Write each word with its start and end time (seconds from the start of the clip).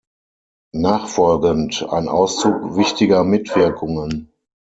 Nachfolgend 0.73 1.85
ein 1.91 2.07
Auszug 2.09 2.75
wichtiger 2.75 3.23
Mitwirkungen. 3.23 4.31